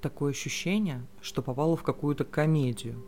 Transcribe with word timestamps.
Такое 0.00 0.30
ощущение, 0.30 1.06
что 1.20 1.42
попала 1.42 1.76
в 1.76 1.82
какую-то 1.82 2.24
комедию. 2.24 3.04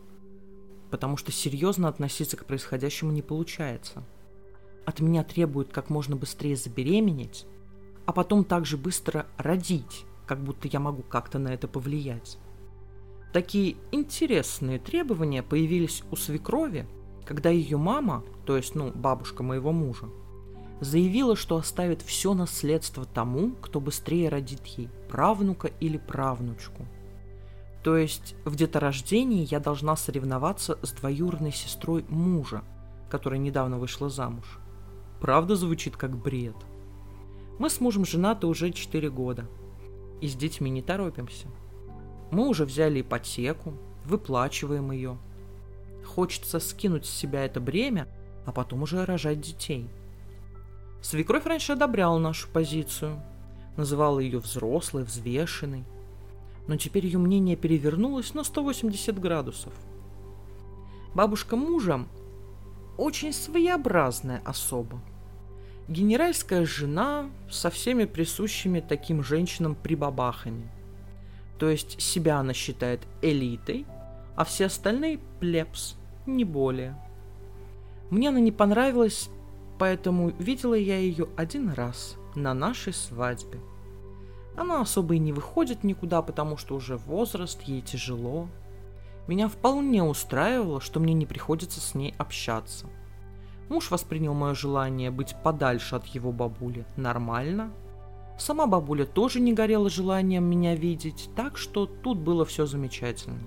Потому 0.91 1.17
что 1.17 1.31
серьезно 1.31 1.87
относиться 1.87 2.37
к 2.37 2.45
происходящему 2.45 3.11
не 3.11 3.23
получается. 3.23 4.03
От 4.85 4.99
меня 4.99 5.23
требуют 5.23 5.71
как 5.71 5.89
можно 5.89 6.15
быстрее 6.15 6.55
забеременеть, 6.55 7.45
а 8.05 8.13
потом 8.13 8.43
также 8.43 8.77
быстро 8.77 9.25
родить, 9.37 10.05
как 10.27 10.43
будто 10.43 10.67
я 10.67 10.79
могу 10.79 11.01
как-то 11.01 11.39
на 11.39 11.47
это 11.47 11.67
повлиять. 11.67 12.37
Такие 13.31 13.77
интересные 13.91 14.77
требования 14.77 15.41
появились 15.41 16.03
у 16.11 16.15
свекрови, 16.15 16.85
когда 17.25 17.49
ее 17.49 17.77
мама, 17.77 18.23
то 18.45 18.55
есть, 18.55 18.75
ну, 18.75 18.91
бабушка 18.91 19.41
моего 19.41 19.71
мужа, 19.71 20.09
заявила, 20.83 21.35
что 21.35 21.55
оставит 21.57 22.01
все 22.01 22.33
наследство 22.33 23.05
тому, 23.05 23.51
кто 23.61 23.79
быстрее 23.79 24.29
родит 24.29 24.65
ей 24.65 24.89
правнука 25.09 25.67
или 25.79 25.97
правнучку. 25.97 26.85
То 27.83 27.97
есть 27.97 28.35
в 28.45 28.55
деторождении 28.55 29.47
я 29.49 29.59
должна 29.59 29.95
соревноваться 29.95 30.77
с 30.81 30.91
двоюродной 30.93 31.51
сестрой 31.51 32.05
мужа, 32.07 32.63
которая 33.09 33.39
недавно 33.39 33.77
вышла 33.77 34.09
замуж. 34.09 34.59
Правда 35.19 35.55
звучит 35.55 35.97
как 35.97 36.17
бред. 36.17 36.55
Мы 37.59 37.69
с 37.69 37.79
мужем 37.79 38.05
женаты 38.05 38.47
уже 38.47 38.71
4 38.71 39.09
года. 39.09 39.47
И 40.21 40.27
с 40.27 40.35
детьми 40.35 40.69
не 40.69 40.81
торопимся. 40.81 41.47
Мы 42.31 42.47
уже 42.47 42.65
взяли 42.65 43.01
ипотеку, 43.01 43.73
выплачиваем 44.05 44.91
ее. 44.91 45.17
Хочется 46.05 46.59
скинуть 46.59 47.05
с 47.05 47.09
себя 47.09 47.45
это 47.45 47.59
бремя, 47.59 48.07
а 48.45 48.51
потом 48.51 48.83
уже 48.83 49.05
рожать 49.05 49.41
детей– 49.41 49.89
Свекровь 51.03 51.45
раньше 51.45 51.73
одобряла 51.73 52.17
нашу 52.17 52.47
позицию, 52.47 53.21
называла 53.75 54.19
ее 54.19 54.39
взрослой, 54.39 55.03
взвешенной, 55.03 55.83
но 56.67 56.77
теперь 56.77 57.05
ее 57.05 57.19
мнение 57.19 57.57
перевернулось 57.57 58.33
на 58.33 58.45
180 58.45 59.19
градусов. 59.19 59.73
Бабушка 61.13 61.57
мужа 61.57 62.05
очень 62.97 63.33
своеобразная 63.33 64.41
особа. 64.45 65.01
Генеральская 65.89 66.65
жена 66.65 67.29
со 67.51 67.69
всеми 67.69 68.05
присущими 68.05 68.79
таким 68.79 69.23
женщинам 69.23 69.75
прибабахами. 69.75 70.71
То 71.59 71.67
есть 71.67 72.01
себя 72.01 72.37
она 72.37 72.53
считает 72.53 73.01
элитой, 73.21 73.85
а 74.37 74.45
все 74.45 74.67
остальные 74.67 75.19
плебс, 75.41 75.97
не 76.25 76.45
более. 76.45 76.97
Мне 78.09 78.29
она 78.29 78.39
не 78.39 78.53
понравилась 78.53 79.29
поэтому 79.79 80.29
видела 80.39 80.73
я 80.73 80.97
ее 80.97 81.27
один 81.35 81.69
раз 81.69 82.17
на 82.35 82.53
нашей 82.53 82.93
свадьбе. 82.93 83.59
Она 84.55 84.81
особо 84.81 85.15
и 85.15 85.19
не 85.19 85.33
выходит 85.33 85.83
никуда, 85.83 86.21
потому 86.21 86.57
что 86.57 86.75
уже 86.75 86.97
возраст, 86.97 87.61
ей 87.63 87.81
тяжело. 87.81 88.47
Меня 89.27 89.47
вполне 89.47 90.03
устраивало, 90.03 90.81
что 90.81 90.99
мне 90.99 91.13
не 91.13 91.25
приходится 91.25 91.81
с 91.81 91.95
ней 91.95 92.13
общаться. 92.17 92.87
Муж 93.69 93.89
воспринял 93.89 94.33
мое 94.33 94.53
желание 94.53 95.09
быть 95.09 95.35
подальше 95.43 95.95
от 95.95 96.05
его 96.07 96.31
бабули 96.31 96.85
нормально. 96.97 97.71
Сама 98.37 98.67
бабуля 98.67 99.05
тоже 99.05 99.39
не 99.39 99.53
горела 99.53 99.89
желанием 99.89 100.43
меня 100.43 100.75
видеть, 100.75 101.29
так 101.35 101.57
что 101.57 101.85
тут 101.85 102.19
было 102.19 102.45
все 102.45 102.65
замечательно. 102.65 103.39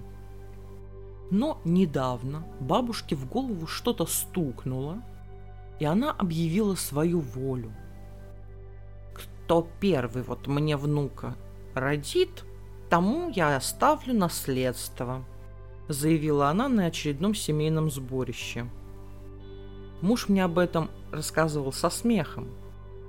Но 1.31 1.61
недавно 1.65 2.47
бабушке 2.61 3.17
в 3.17 3.29
голову 3.29 3.67
что-то 3.67 4.07
стукнуло, 4.07 5.03
и 5.79 5.85
она 5.85 6.11
объявила 6.11 6.75
свою 6.75 7.21
волю. 7.21 7.73
Кто 9.15 9.69
первый 9.81 10.23
вот 10.23 10.47
мне 10.47 10.77
внука 10.77 11.37
родит, 11.75 12.45
тому 12.89 13.31
я 13.31 13.57
оставлю 13.57 14.15
наследство, 14.15 15.25
заявила 15.89 16.49
она 16.49 16.69
на 16.69 16.87
очередном 16.87 17.35
семейном 17.35 17.91
сборище. 17.91 18.69
Муж 20.01 20.29
мне 20.29 20.45
об 20.45 20.59
этом 20.59 20.91
рассказывал 21.11 21.73
со 21.73 21.91
смехом, 21.91 22.49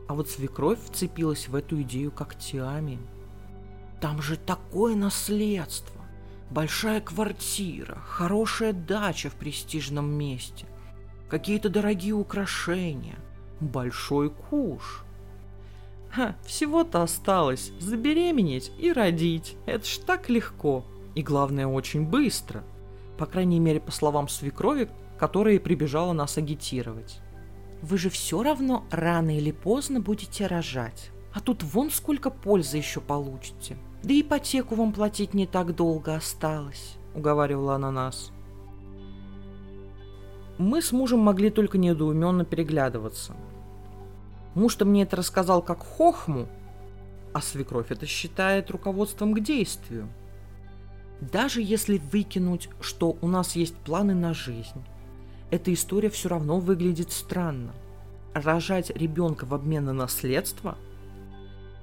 а 0.08 0.14
вот 0.14 0.30
свекровь 0.30 0.80
вцепилась 0.80 1.48
в 1.48 1.56
эту 1.56 1.82
идею 1.82 2.12
когтями. 2.12 3.00
Там 4.00 4.22
же 4.22 4.38
такое 4.38 4.96
наследство, 4.96 6.02
большая 6.50 7.02
квартира, 7.02 7.96
хорошая 8.06 8.74
дача 8.74 9.30
в 9.30 9.36
престижном 9.36 10.10
месте– 10.10 10.66
какие-то 11.30 11.70
дорогие 11.70 12.14
украшения, 12.14 13.18
большой 13.60 14.30
куш. 14.30 15.04
Ха, 16.10 16.36
всего-то 16.46 17.04
осталось 17.04 17.72
забеременеть 17.80 18.72
и 18.80 18.92
родить. 18.92 19.58
Это 19.66 19.86
ж 19.86 20.00
так 20.06 20.30
легко. 20.30 20.86
И 21.16 21.22
главное, 21.22 21.68
очень 21.68 22.06
быстро. 22.06 22.64
По 23.18 23.26
крайней 23.26 23.60
мере, 23.60 23.80
по 23.80 23.92
словам 23.92 24.28
свекрови, 24.28 24.90
которая 25.18 25.60
прибежала 25.60 26.14
нас 26.14 26.38
агитировать. 26.38 27.20
Вы 27.82 27.98
же 27.98 28.10
все 28.10 28.42
равно 28.42 28.86
рано 28.92 29.38
или 29.38 29.52
поздно 29.52 30.00
будете 30.00 30.48
рожать. 30.48 31.12
А 31.34 31.40
тут 31.40 31.64
вон 31.64 31.92
сколько 31.92 32.30
пользы 32.30 32.78
еще 32.78 33.02
получите. 33.02 33.78
Да 34.04 34.14
и 34.14 34.22
ипотеку 34.22 34.76
вам 34.76 34.94
платить 34.94 35.34
не 35.34 35.46
так 35.46 35.76
долго 35.76 36.16
осталось, 36.16 36.98
уговаривала 37.14 37.76
она 37.76 37.92
нас. 37.92 38.32
Мы 40.58 40.82
с 40.82 40.92
мужем 40.92 41.20
могли 41.20 41.52
только 41.52 41.78
недоуменно 41.78 42.44
переглядываться. 42.44 43.36
Муж-то 44.56 44.86
мне 44.86 45.04
это 45.04 45.18
рассказал 45.18 45.62
как 45.62 45.84
хохму, 45.84 46.48
а 47.32 47.42
свекровь 47.42 47.92
это 47.92 48.08
считает 48.08 48.72
руководством 48.72 49.36
к 49.36 49.40
действию. 49.40 50.10
Даже 51.22 51.62
если 51.62 52.00
выкинуть, 52.00 52.70
что 52.82 53.18
у 53.22 53.28
нас 53.28 53.56
есть 53.56 53.76
планы 53.76 54.16
на 54.16 54.34
жизнь, 54.34 54.84
эта 55.52 55.72
история 55.72 56.10
все 56.10 56.30
равно 56.30 56.60
выглядит 56.60 57.12
странно. 57.12 57.74
Рожать 58.34 58.90
ребенка 58.90 59.46
в 59.46 59.54
обмен 59.54 59.86
на 59.86 59.94
наследство? 59.94 60.76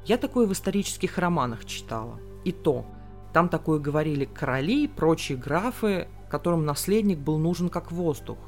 Я 0.04 0.18
такое 0.18 0.48
в 0.48 0.52
исторических 0.52 1.16
романах 1.18 1.64
читала. 1.64 2.18
И 2.44 2.50
то, 2.50 2.84
там 3.32 3.48
такое 3.48 3.78
говорили 3.78 4.24
короли 4.24 4.84
и 4.84 4.88
прочие 4.88 5.38
графы, 5.38 6.08
которым 6.28 6.64
наследник 6.64 7.18
был 7.18 7.38
нужен 7.38 7.68
как 7.68 7.92
воздух 7.92 8.38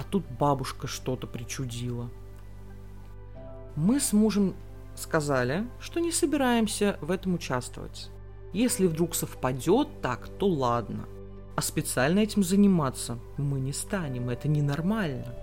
а 0.00 0.02
тут 0.02 0.24
бабушка 0.38 0.86
что-то 0.86 1.26
причудила. 1.26 2.08
Мы 3.76 4.00
с 4.00 4.14
мужем 4.14 4.54
сказали, 4.94 5.66
что 5.78 6.00
не 6.00 6.10
собираемся 6.10 6.96
в 7.02 7.10
этом 7.10 7.34
участвовать. 7.34 8.10
Если 8.54 8.86
вдруг 8.86 9.14
совпадет 9.14 10.00
так, 10.00 10.28
то 10.38 10.48
ладно. 10.48 11.06
А 11.54 11.60
специально 11.60 12.20
этим 12.20 12.42
заниматься 12.42 13.18
мы 13.36 13.60
не 13.60 13.74
станем, 13.74 14.30
это 14.30 14.48
ненормально. 14.48 15.34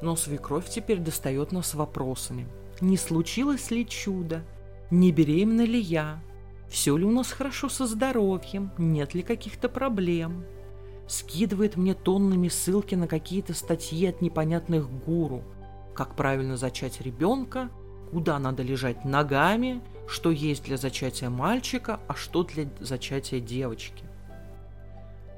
Но 0.00 0.16
свекровь 0.16 0.70
теперь 0.70 0.98
достает 0.98 1.52
нас 1.52 1.74
вопросами. 1.74 2.48
Не 2.80 2.96
случилось 2.96 3.70
ли 3.70 3.86
чудо? 3.86 4.42
Не 4.90 5.12
беременна 5.12 5.66
ли 5.66 5.78
я? 5.78 6.22
Все 6.70 6.96
ли 6.96 7.04
у 7.04 7.10
нас 7.10 7.30
хорошо 7.30 7.68
со 7.68 7.86
здоровьем? 7.86 8.70
Нет 8.78 9.12
ли 9.12 9.22
каких-то 9.22 9.68
проблем? 9.68 10.46
Скидывает 11.10 11.76
мне 11.76 11.94
тоннами 11.94 12.48
ссылки 12.48 12.94
на 12.94 13.08
какие-то 13.08 13.52
статьи 13.52 14.06
от 14.06 14.22
непонятных 14.22 14.88
гуру, 15.04 15.42
как 15.92 16.14
правильно 16.14 16.56
зачать 16.56 17.00
ребенка, 17.00 17.68
куда 18.12 18.38
надо 18.38 18.62
лежать 18.62 19.04
ногами, 19.04 19.80
что 20.06 20.30
есть 20.30 20.64
для 20.64 20.76
зачатия 20.76 21.28
мальчика, 21.28 22.00
а 22.06 22.14
что 22.14 22.44
для 22.44 22.68
зачатия 22.78 23.40
девочки. 23.40 24.04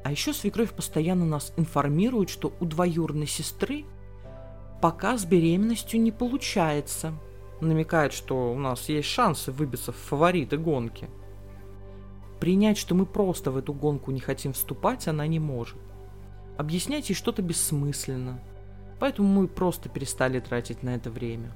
А 0.04 0.10
еще 0.10 0.34
свекровь 0.34 0.72
постоянно 0.72 1.24
нас 1.24 1.54
информирует, 1.56 2.28
что 2.28 2.52
у 2.60 2.66
двоюродной 2.66 3.26
сестры 3.26 3.84
пока 4.82 5.16
с 5.16 5.24
беременностью 5.24 6.00
не 6.00 6.12
получается. 6.12 7.14
Намекает, 7.60 8.12
что 8.12 8.52
у 8.52 8.58
нас 8.58 8.88
есть 8.88 9.08
шансы 9.08 9.52
выбиться 9.52 9.92
в 9.92 9.96
фавориты 9.96 10.58
гонки– 10.58 11.08
Принять, 12.42 12.76
что 12.76 12.96
мы 12.96 13.06
просто 13.06 13.52
в 13.52 13.56
эту 13.56 13.72
гонку 13.72 14.10
не 14.10 14.18
хотим 14.18 14.52
вступать, 14.52 15.06
она 15.06 15.28
не 15.28 15.38
может. 15.38 15.78
Объяснять 16.58 17.08
ей 17.08 17.14
что-то 17.14 17.40
бессмысленно. 17.40 18.40
Поэтому 18.98 19.28
мы 19.28 19.46
просто 19.46 19.88
перестали 19.88 20.40
тратить 20.40 20.82
на 20.82 20.96
это 20.96 21.08
время. 21.08 21.54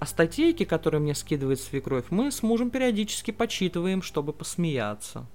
А 0.00 0.04
статейки, 0.04 0.66
которые 0.66 1.00
мне 1.00 1.14
скидывает 1.14 1.60
свекровь, 1.60 2.04
мы 2.10 2.30
с 2.30 2.42
мужем 2.42 2.68
периодически 2.68 3.30
почитываем, 3.30 4.02
чтобы 4.02 4.34
посмеяться. 4.34 5.26